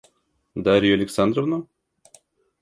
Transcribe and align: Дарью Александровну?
Дарью 0.55 0.95
Александровну? 0.95 1.67